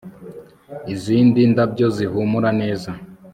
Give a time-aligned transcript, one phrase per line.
[0.93, 1.15] Izi
[1.49, 2.89] ndabyo zihumura neza